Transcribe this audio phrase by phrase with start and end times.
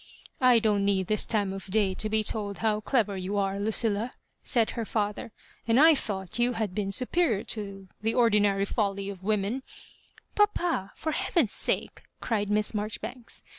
[0.51, 3.59] "I don't need at this time of day to be told how clever you are,
[3.59, 5.31] Lucilla;" said her father,
[5.67, 9.61] ''and I tiiought you had been superior to the ordinary folly df women ^"^
[10.07, 13.43] *' Papa, for heaven's sake I" cried Miss Maijo ribanks.